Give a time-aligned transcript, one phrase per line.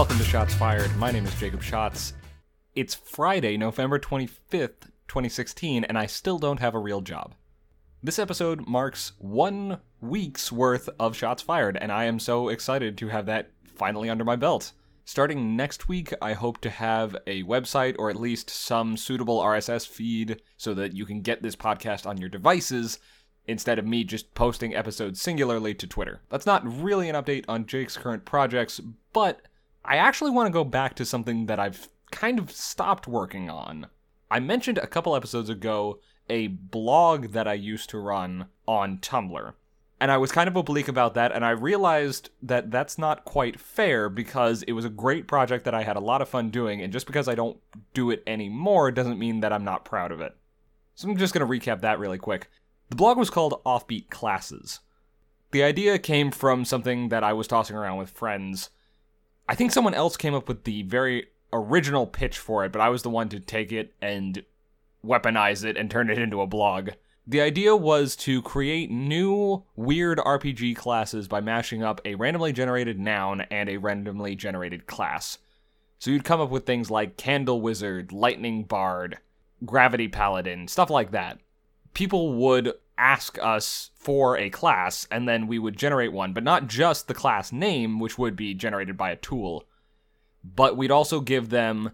[0.00, 0.96] Welcome to Shots Fired.
[0.96, 2.14] My name is Jacob Shots.
[2.74, 7.34] It's Friday, November 25th, 2016, and I still don't have a real job.
[8.02, 13.08] This episode marks one week's worth of Shots Fired, and I am so excited to
[13.08, 14.72] have that finally under my belt.
[15.04, 19.86] Starting next week, I hope to have a website or at least some suitable RSS
[19.86, 23.00] feed so that you can get this podcast on your devices
[23.46, 26.22] instead of me just posting episodes singularly to Twitter.
[26.30, 28.80] That's not really an update on Jake's current projects,
[29.12, 29.42] but
[29.84, 33.86] I actually want to go back to something that I've kind of stopped working on.
[34.30, 39.52] I mentioned a couple episodes ago a blog that I used to run on Tumblr.
[40.02, 43.60] And I was kind of oblique about that, and I realized that that's not quite
[43.60, 46.80] fair because it was a great project that I had a lot of fun doing,
[46.80, 47.58] and just because I don't
[47.92, 50.34] do it anymore doesn't mean that I'm not proud of it.
[50.94, 52.48] So I'm just going to recap that really quick.
[52.88, 54.80] The blog was called Offbeat Classes.
[55.50, 58.70] The idea came from something that I was tossing around with friends.
[59.50, 62.88] I think someone else came up with the very original pitch for it, but I
[62.88, 64.44] was the one to take it and
[65.04, 66.90] weaponize it and turn it into a blog.
[67.26, 73.00] The idea was to create new weird RPG classes by mashing up a randomly generated
[73.00, 75.38] noun and a randomly generated class.
[75.98, 79.18] So you'd come up with things like Candle Wizard, Lightning Bard,
[79.64, 81.40] Gravity Paladin, stuff like that.
[81.92, 86.68] People would ask us for a class, and then we would generate one, but not
[86.68, 89.64] just the class name, which would be generated by a tool,
[90.44, 91.92] but we'd also give them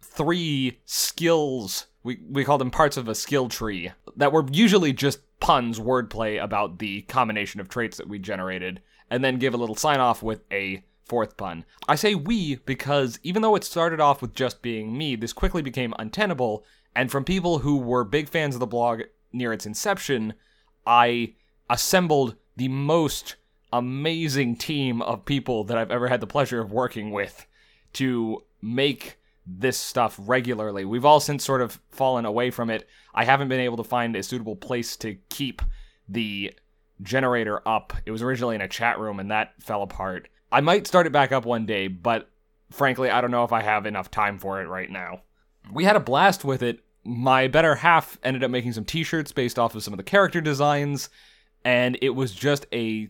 [0.00, 5.20] three skills we we call them parts of a skill tree that were usually just
[5.40, 9.74] puns, wordplay about the combination of traits that we generated, and then give a little
[9.74, 11.64] sign off with a fourth pun.
[11.88, 15.62] I say we because even though it started off with just being me, this quickly
[15.62, 20.34] became untenable, and from people who were big fans of the blog near its inception,
[20.86, 21.34] I
[21.68, 23.36] assembled the most
[23.72, 27.46] amazing team of people that I've ever had the pleasure of working with
[27.94, 30.84] to make this stuff regularly.
[30.84, 32.88] We've all since sort of fallen away from it.
[33.14, 35.62] I haven't been able to find a suitable place to keep
[36.08, 36.52] the
[37.02, 37.92] generator up.
[38.04, 40.28] It was originally in a chat room and that fell apart.
[40.52, 42.28] I might start it back up one day, but
[42.70, 45.22] frankly, I don't know if I have enough time for it right now.
[45.72, 46.80] We had a blast with it.
[47.04, 50.02] My better half ended up making some t shirts based off of some of the
[50.04, 51.08] character designs,
[51.64, 53.08] and it was just a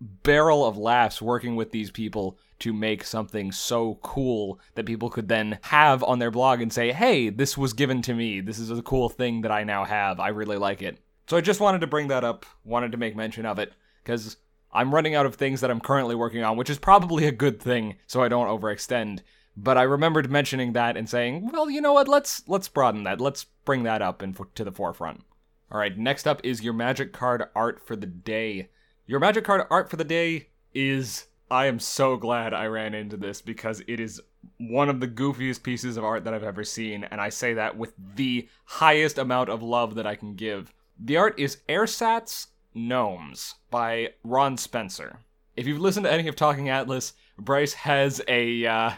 [0.00, 5.28] barrel of laughs working with these people to make something so cool that people could
[5.28, 8.40] then have on their blog and say, hey, this was given to me.
[8.40, 10.20] This is a cool thing that I now have.
[10.20, 10.98] I really like it.
[11.26, 13.72] So I just wanted to bring that up, wanted to make mention of it,
[14.02, 14.36] because
[14.72, 17.60] I'm running out of things that I'm currently working on, which is probably a good
[17.60, 19.20] thing, so I don't overextend.
[19.56, 22.08] But I remembered mentioning that and saying, well, you know what?
[22.08, 23.20] Let's let's broaden that.
[23.20, 25.22] Let's bring that up and to the forefront.
[25.70, 28.68] All right, next up is your magic card art for the day.
[29.06, 33.16] Your magic card art for the day is I am so glad I ran into
[33.16, 34.20] this because it is
[34.58, 37.76] one of the goofiest pieces of art that I've ever seen, and I say that
[37.76, 40.72] with the highest amount of love that I can give.
[40.98, 45.18] The art is Ersatz Gnomes by Ron Spencer.
[45.56, 48.90] If you've listened to any of Talking Atlas, Bryce has a uh,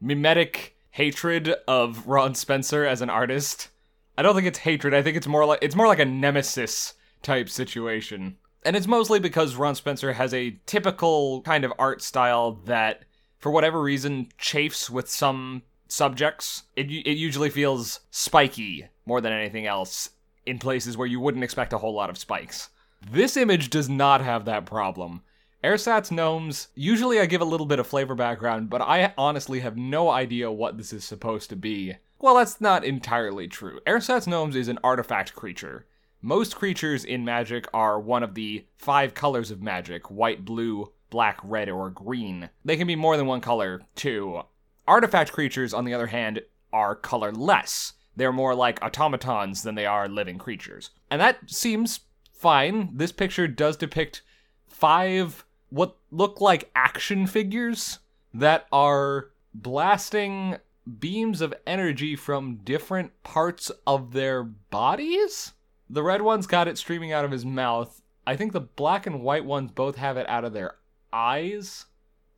[0.00, 3.68] mimetic hatred of Ron Spencer as an artist.
[4.16, 4.94] I don't think it's hatred.
[4.94, 8.36] I think it's more like it's more like a nemesis type situation.
[8.64, 13.04] And it's mostly because Ron Spencer has a typical kind of art style that,
[13.38, 16.64] for whatever reason, chafes with some subjects.
[16.76, 20.10] It, it usually feels spiky more than anything else
[20.44, 22.68] in places where you wouldn't expect a whole lot of spikes.
[23.10, 25.22] This image does not have that problem.
[25.62, 29.76] Ersatz gnomes, usually I give a little bit of flavor background, but I honestly have
[29.76, 31.96] no idea what this is supposed to be.
[32.18, 33.80] Well, that's not entirely true.
[33.86, 35.86] Ersatz gnomes is an artifact creature.
[36.22, 41.38] Most creatures in Magic are one of the five colors of Magic white, blue, black,
[41.42, 42.48] red, or green.
[42.64, 44.42] They can be more than one color, too.
[44.88, 46.40] Artifact creatures, on the other hand,
[46.72, 47.94] are colorless.
[48.16, 50.90] They're more like automatons than they are living creatures.
[51.10, 52.00] And that seems
[52.32, 52.96] fine.
[52.96, 54.22] This picture does depict
[54.66, 57.98] five what look like action figures
[58.34, 60.56] that are blasting
[60.98, 65.52] beams of energy from different parts of their bodies?
[65.88, 68.02] The red one's got it streaming out of his mouth.
[68.26, 70.76] I think the black and white ones both have it out of their
[71.12, 71.86] eyes.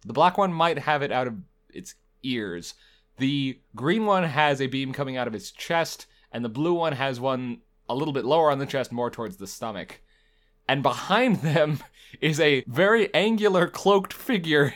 [0.07, 1.37] The black one might have it out of
[1.73, 2.75] its ears.
[3.19, 6.95] The green one has a beam coming out of its chest, and the blue one
[6.95, 7.59] has one
[7.89, 10.01] a little bit lower on the chest, more towards the stomach.
[10.73, 11.81] And behind them
[12.23, 14.73] is a very angular cloaked figure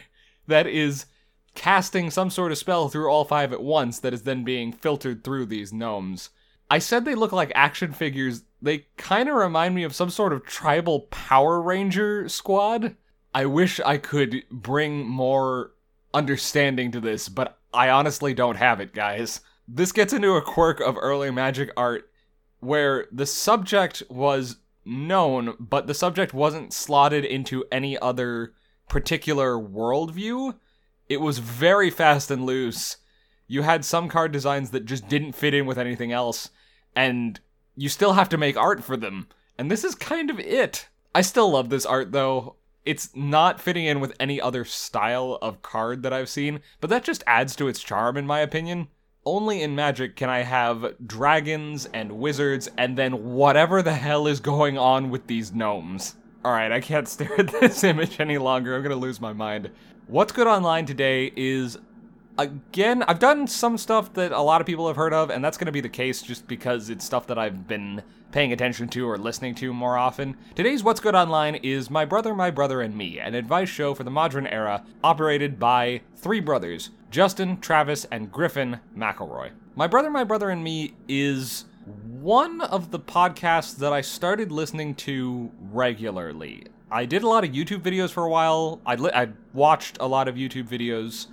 [0.46, 1.06] that is
[1.54, 5.24] casting some sort of spell through all five at once that is then being filtered
[5.24, 6.28] through these gnomes.
[6.70, 8.42] I said they look like action figures.
[8.60, 12.94] They kind of remind me of some sort of tribal Power Ranger squad.
[13.34, 15.70] I wish I could bring more
[16.12, 19.40] understanding to this, but I honestly don't have it, guys.
[19.66, 22.10] This gets into a quirk of early magic art
[22.60, 28.52] where the subject was known, but the subject wasn't slotted into any other
[28.88, 30.56] particular worldview.
[31.08, 32.96] It was very fast and loose.
[33.46, 36.50] You had some card designs that just didn't fit in with anything else,
[36.94, 37.38] and
[37.76, 39.28] you still have to make art for them.
[39.58, 40.88] And this is kind of it.
[41.14, 42.56] I still love this art though.
[42.84, 47.02] It's not fitting in with any other style of card that I've seen, but that
[47.02, 48.88] just adds to its charm, in my opinion.
[49.26, 54.38] Only in Magic can I have dragons and wizards and then whatever the hell is
[54.38, 56.14] going on with these gnomes.
[56.44, 58.76] Alright, I can't stare at this image any longer.
[58.76, 59.72] I'm gonna lose my mind.
[60.06, 61.76] What's good online today is
[62.38, 65.56] again, I've done some stuff that a lot of people have heard of, and that's
[65.56, 69.08] going to be the case just because it's stuff that I've been paying attention to
[69.08, 70.36] or listening to more often.
[70.54, 74.04] Today's What's Good Online is My Brother, My Brother, and Me, an advice show for
[74.04, 79.50] the modern era operated by three brothers Justin, Travis, and Griffin McElroy.
[79.74, 81.66] My Brother, My Brother, and Me is
[82.10, 86.64] one of the podcasts that I started listening to regularly.
[86.90, 88.80] I did a lot of YouTube videos for a while.
[88.86, 91.26] I, li- I watched a lot of YouTube videos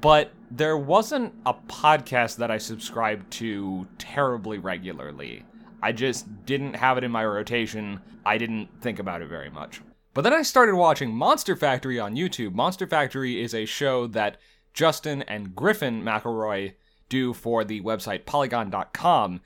[0.00, 5.44] but there wasn't a podcast that I subscribed to terribly regularly.
[5.82, 8.00] I just didn't have it in my rotation.
[8.24, 9.82] I didn't think about it very much.
[10.14, 12.54] But then I started watching Monster Factory on YouTube.
[12.54, 14.38] Monster Factory is a show that
[14.74, 16.74] Justin and Griffin McElroy
[17.08, 19.40] do for the website polygon.com.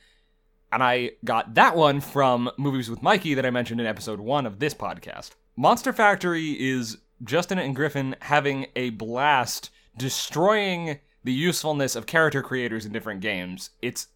[0.73, 4.47] And I got that one from Movies with Mikey that I mentioned in episode one
[4.47, 5.31] of this podcast.
[5.57, 12.87] Monster Factory is Justin and Griffin having a blast destroying the usefulness of character creators
[12.87, 13.71] in different games.
[13.83, 14.09] It's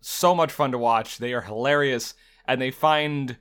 [0.00, 1.18] so much fun to watch.
[1.18, 2.14] They are hilarious
[2.46, 3.36] and they find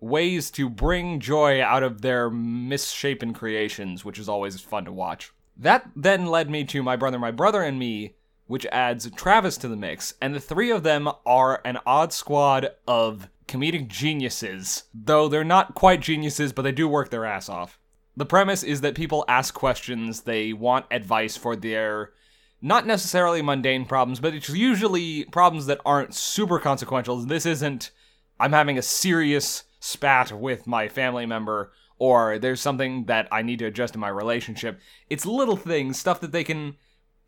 [0.00, 5.32] ways to bring joy out of their misshapen creations, which is always fun to watch.
[5.56, 8.14] That then led me to My Brother, My Brother, and Me,
[8.46, 12.68] which adds Travis to the mix, and the three of them are an odd squad
[12.86, 17.78] of comedic geniuses, though they're not quite geniuses, but they do work their ass off.
[18.16, 22.12] The premise is that people ask questions, they want advice for their
[22.60, 27.16] not necessarily mundane problems, but it's usually problems that aren't super consequential.
[27.16, 27.90] This isn't,
[28.38, 31.72] I'm having a serious spat with my family member,
[32.02, 34.80] or there's something that I need to adjust in my relationship.
[35.08, 36.74] It's little things, stuff that they can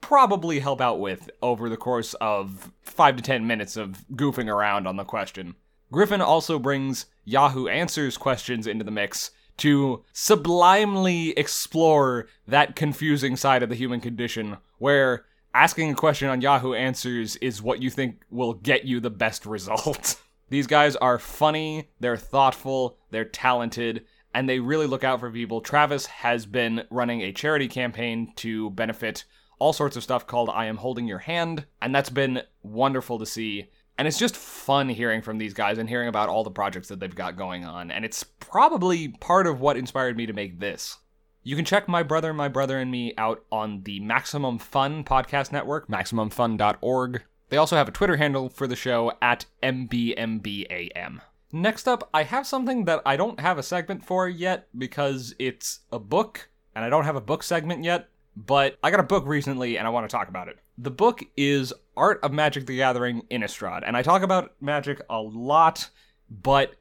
[0.01, 4.89] probably help out with over the course of five to ten minutes of goofing around
[4.89, 5.55] on the question.
[5.93, 13.63] Griffin also brings Yahoo Answers questions into the mix to sublimely explore that confusing side
[13.63, 15.25] of the human condition where
[15.55, 19.47] asking a question on Yahoo Answers is what you think will get you the best
[19.47, 20.21] result.
[20.49, 25.61] These guys are funny, they're thoughtful, they're talented, and they really look out for people.
[25.61, 29.25] Travis has been running a charity campaign to benefit
[29.59, 33.27] all sorts of stuff called I Am Holding Your Hand, and that's been wonderful to
[33.27, 33.69] see.
[33.97, 36.99] And it's just fun hearing from these guys and hearing about all the projects that
[36.99, 37.93] they've got going on.
[37.93, 40.99] And it's probably part of what inspired me to make this.
[41.45, 45.53] You can check My Brother, My Brother, and Me out on the Maximum Fun podcast
[45.53, 47.23] network, MaximumFun.org.
[47.51, 51.21] They also have a Twitter handle for the show at MBMBAM.
[51.55, 55.83] Next up, I have something that I don't have a segment for yet because it's
[55.93, 59.25] a book, and I don't have a book segment yet, but I got a book
[59.25, 60.59] recently and I want to talk about it.
[60.79, 65.21] The book is Art of Magic the Gathering Innistrad, and I talk about magic a
[65.21, 65.91] lot,
[66.29, 66.75] but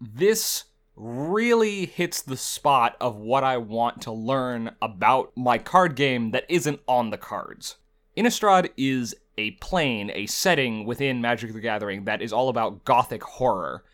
[0.00, 0.64] this
[0.96, 6.46] really hits the spot of what I want to learn about my card game that
[6.48, 7.76] isn't on the cards.
[8.16, 13.22] Innistrad is a plane, a setting within Magic the Gathering that is all about gothic
[13.22, 13.84] horror,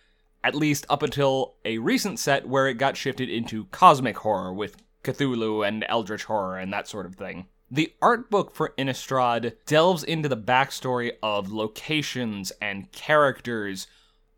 [0.44, 4.76] at least up until a recent set where it got shifted into cosmic horror with
[5.02, 7.46] Cthulhu and Eldritch horror and that sort of thing.
[7.70, 13.86] The art book for Innistrad delves into the backstory of locations and characters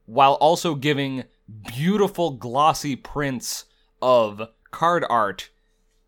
[0.07, 1.25] while also giving
[1.67, 3.65] beautiful glossy prints
[4.01, 5.51] of card art.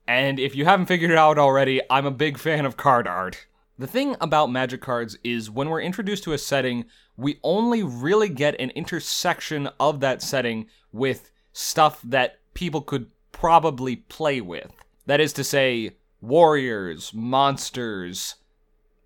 [0.07, 3.47] And if you haven't figured it out already, I'm a big fan of card art.
[3.79, 8.29] The thing about magic cards is when we're introduced to a setting, we only really
[8.29, 14.73] get an intersection of that setting with stuff that people could probably play with.
[15.07, 18.35] That is to say, warriors, monsters.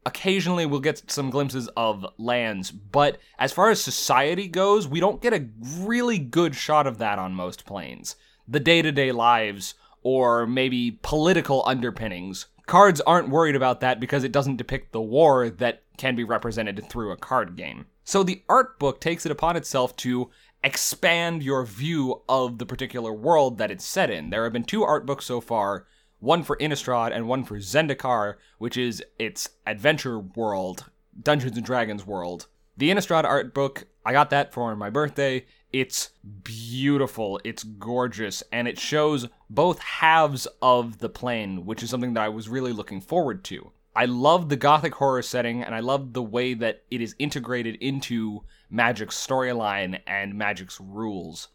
[0.07, 5.21] Occasionally, we'll get some glimpses of lands, but as far as society goes, we don't
[5.21, 5.49] get a
[5.81, 8.17] really good shot of that on most planes.
[8.49, 12.47] The day to day lives, or maybe political underpinnings.
[12.73, 16.83] Cards aren't worried about that because it doesn't depict the war that can be represented
[16.88, 17.85] through a card game.
[18.02, 20.31] So the art book takes it upon itself to
[20.64, 24.31] expand your view of the particular world that it's set in.
[24.31, 25.87] There have been two art books so far
[26.19, 30.87] one for Innistrad and one for Zendikar, which is its adventure world,
[31.23, 32.47] Dungeons and Dragons world.
[32.79, 35.45] The Innistrad art book, I got that for my birthday.
[35.73, 36.11] It's
[36.45, 42.23] beautiful, it's gorgeous, and it shows both halves of the plane, which is something that
[42.23, 43.73] I was really looking forward to.
[43.95, 47.76] I love the gothic horror setting, and I love the way that it is integrated
[47.76, 51.49] into Magic's storyline and Magic's rules.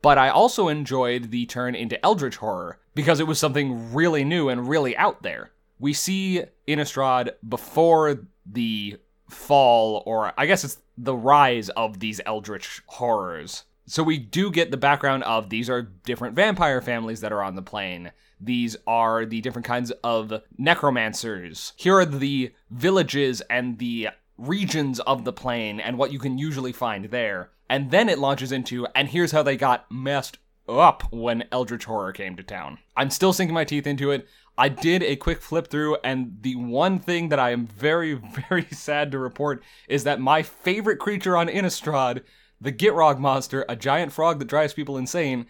[0.00, 4.48] But I also enjoyed the turn into Eldritch horror because it was something really new
[4.48, 5.50] and really out there.
[5.78, 8.96] We see Innistrad before the
[9.28, 13.64] fall, or I guess it's the rise of these Eldritch horrors.
[13.86, 17.54] So we do get the background of these are different vampire families that are on
[17.54, 18.10] the plane.
[18.40, 21.72] These are the different kinds of necromancers.
[21.76, 26.72] Here are the villages and the regions of the plane and what you can usually
[26.72, 27.50] find there.
[27.70, 30.38] And then it launches into, and here's how they got messed
[30.68, 32.78] up when Eldritch Horror came to town.
[32.96, 34.26] I'm still sinking my teeth into it.
[34.58, 38.14] I did a quick flip through, and the one thing that I am very,
[38.48, 42.22] very sad to report is that my favorite creature on Innistrad,
[42.60, 45.46] the Gitrog monster, a giant frog that drives people insane,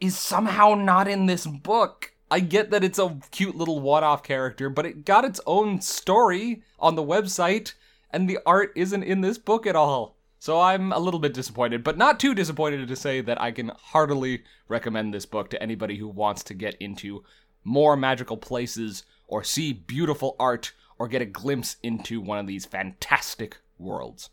[0.00, 2.14] is somehow not in this book.
[2.30, 5.80] I get that it's a cute little one off character, but it got its own
[5.80, 7.72] story on the website,
[8.10, 10.16] and the art isn't in this book at all.
[10.38, 13.70] So I'm a little bit disappointed, but not too disappointed to say that I can
[13.78, 17.22] heartily recommend this book to anybody who wants to get into
[17.64, 22.64] more magical places or see beautiful art or get a glimpse into one of these
[22.64, 24.30] fantastic worlds.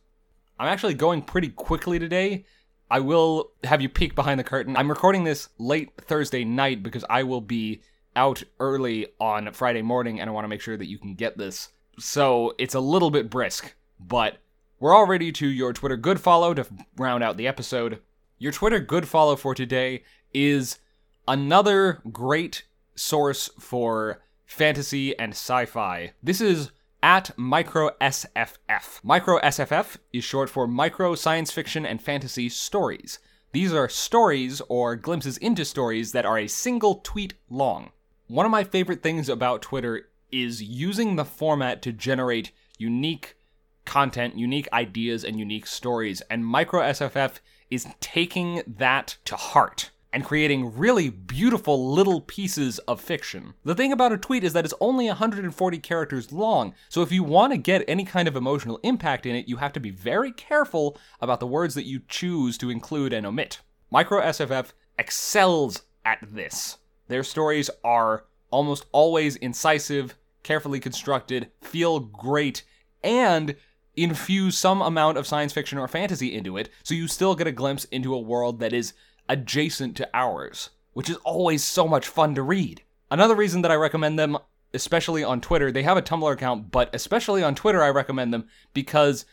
[0.59, 2.45] I'm actually going pretty quickly today.
[2.91, 4.75] I will have you peek behind the curtain.
[4.75, 7.81] I'm recording this late Thursday night because I will be
[8.15, 11.37] out early on Friday morning and I want to make sure that you can get
[11.37, 11.69] this.
[11.97, 14.37] So it's a little bit brisk, but
[14.79, 16.65] we're all ready to your Twitter good follow to
[16.97, 17.99] round out the episode.
[18.37, 20.79] Your Twitter good follow for today is
[21.27, 22.63] another great
[22.99, 26.11] source for fantasy and sci fi.
[26.21, 28.57] This is at MicroSFF.
[28.67, 33.19] MicroSFF is short for Micro Science Fiction and Fantasy Stories.
[33.53, 37.91] These are stories or glimpses into stories that are a single tweet long.
[38.27, 43.37] One of my favorite things about Twitter is using the format to generate unique
[43.85, 46.21] content, unique ideas, and unique stories.
[46.29, 47.39] And MicroSFF
[47.71, 53.53] is taking that to heart and creating really beautiful little pieces of fiction.
[53.63, 57.23] The thing about a tweet is that it's only 140 characters long, so if you
[57.23, 60.31] want to get any kind of emotional impact in it, you have to be very
[60.31, 63.59] careful about the words that you choose to include and omit.
[63.93, 66.77] MicroSFF excels at this.
[67.07, 72.63] Their stories are almost always incisive, carefully constructed, feel great,
[73.03, 73.55] and
[73.95, 77.51] infuse some amount of science fiction or fantasy into it, so you still get a
[77.51, 78.93] glimpse into a world that is
[79.29, 82.83] adjacent to ours, which is always so much fun to read.
[83.11, 84.37] Another reason that I recommend them,
[84.73, 88.47] especially on Twitter, they have a Tumblr account, but especially on Twitter, I recommend them
[88.73, 89.25] because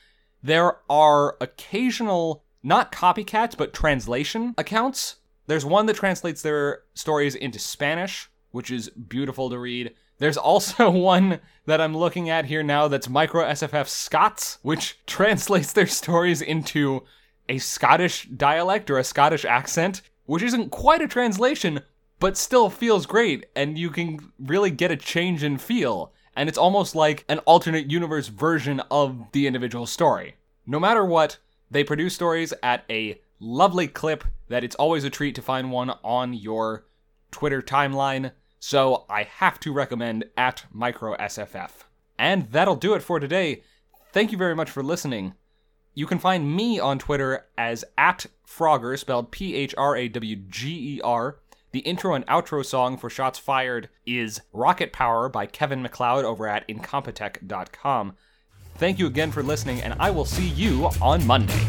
[0.43, 5.17] there are occasional, not copycats, but translation accounts.
[5.47, 9.95] There's one that translates their stories into Spanish, which is beautiful to read.
[10.19, 15.73] There's also one that I'm looking at here now that's Micro SFF Scots, which translates
[15.73, 17.05] their stories into
[17.49, 21.81] a Scottish dialect or a Scottish accent, which isn't quite a translation,
[22.19, 26.13] but still feels great, and you can really get a change in feel.
[26.35, 30.37] And it's almost like an alternate universe version of the individual story.
[30.67, 31.39] No matter what,
[31.71, 35.91] they produce stories at a lovely clip that it's always a treat to find one
[36.03, 36.85] on your
[37.31, 38.33] Twitter timeline.
[38.59, 41.71] So I have to recommend at MicroSFF.
[42.19, 43.63] And that'll do it for today.
[44.13, 45.35] Thank you very much for listening.
[45.99, 50.37] You can find me on Twitter as at Phrawger, spelled P H R A W
[50.37, 51.39] G E R.
[51.73, 56.47] The intro and outro song for Shots Fired is Rocket Power by Kevin MacLeod over
[56.47, 58.15] at Incompetech.com.
[58.75, 61.65] Thank you again for listening, and I will see you on Monday.